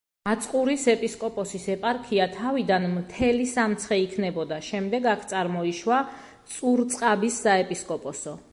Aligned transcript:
აწყურის 0.29 0.83
ეპისკოპოსის 0.93 1.65
ეპარქია 1.73 2.25
თავიდან 2.37 2.87
მთელი 2.95 3.45
სამცხე 3.53 3.99
იქნებოდა, 4.07 4.59
შემდეგ 4.69 5.07
აქ 5.13 5.27
წარმოიშვა 5.35 6.03
წურწყაბის 6.55 7.39
საეპისკოპოსო. 7.47 8.39